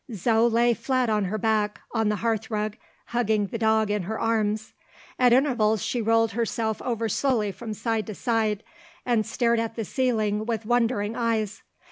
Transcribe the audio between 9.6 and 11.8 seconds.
the ceiling with wondering eyes.